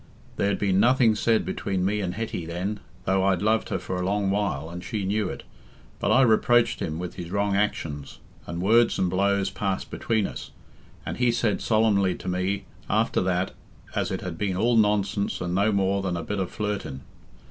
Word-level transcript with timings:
There'd 0.35 0.57
been 0.57 0.79
nothing 0.79 1.13
said 1.13 1.45
between 1.45 1.85
me 1.85 2.01
and 2.01 2.15
Hetty 2.15 2.43
then, 2.47 2.79
though 3.05 3.23
I'd 3.23 3.43
loved 3.43 3.69
her 3.69 3.77
for 3.77 3.97
a 3.97 4.03
long 4.03 4.31
while, 4.31 4.67
and 4.67 4.83
she 4.83 5.05
knew 5.05 5.29
it. 5.29 5.43
But 5.99 6.09
I 6.11 6.23
reproached 6.23 6.79
him 6.79 6.97
with 6.97 7.17
his 7.17 7.29
wrong 7.29 7.55
actions, 7.55 8.17
and 8.47 8.63
words 8.63 8.97
and 8.97 9.11
blows 9.11 9.51
passed 9.51 9.91
between 9.91 10.25
us; 10.25 10.49
and 11.05 11.17
he 11.17 11.31
said 11.31 11.61
solemnly 11.61 12.15
to 12.15 12.27
me, 12.27 12.65
after 12.89 13.21
that, 13.21 13.51
as 13.93 14.09
it 14.09 14.21
had 14.21 14.39
been 14.39 14.57
all 14.57 14.75
nonsense 14.75 15.39
and 15.39 15.53
no 15.53 15.71
more 15.71 16.01
than 16.01 16.17
a 16.17 16.23
bit 16.23 16.39
o' 16.39 16.47
flirting. 16.47 17.01